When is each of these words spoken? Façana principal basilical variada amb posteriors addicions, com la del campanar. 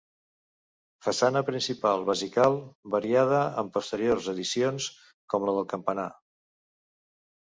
Façana 1.07 1.41
principal 1.49 2.05
basilical 2.07 2.55
variada 2.95 3.41
amb 3.63 3.71
posteriors 3.75 4.29
addicions, 4.33 4.87
com 5.35 5.45
la 5.51 5.55
del 5.59 5.69
campanar. 5.75 6.07